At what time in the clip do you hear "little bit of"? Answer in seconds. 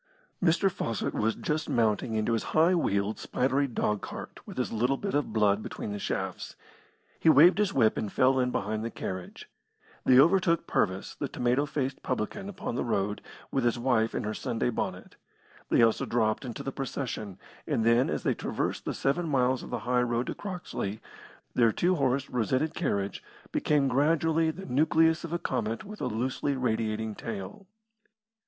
4.73-5.31